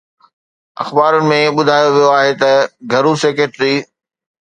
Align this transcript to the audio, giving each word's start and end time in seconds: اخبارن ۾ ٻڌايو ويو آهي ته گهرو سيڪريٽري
اخبارن 0.83 1.23
۾ 1.33 1.37
ٻڌايو 1.55 1.89
ويو 1.95 2.09
آهي 2.19 2.33
ته 2.41 2.51
گهرو 2.91 3.13
سيڪريٽري 3.23 3.75